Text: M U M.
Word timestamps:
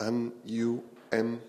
M 0.00 0.32
U 0.44 0.82
M. 1.12 1.40